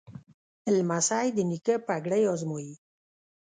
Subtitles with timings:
[0.77, 2.73] لمسی د نیکه پګړۍ ازمایي.